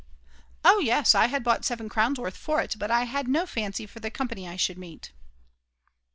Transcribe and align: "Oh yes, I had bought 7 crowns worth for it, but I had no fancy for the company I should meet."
"Oh 0.65 0.79
yes, 0.79 1.13
I 1.13 1.27
had 1.27 1.43
bought 1.43 1.63
7 1.63 1.87
crowns 1.87 2.17
worth 2.19 2.35
for 2.35 2.59
it, 2.59 2.75
but 2.79 2.89
I 2.89 3.03
had 3.03 3.27
no 3.27 3.45
fancy 3.45 3.85
for 3.85 3.99
the 3.99 4.09
company 4.09 4.47
I 4.47 4.55
should 4.55 4.79
meet." 4.79 5.11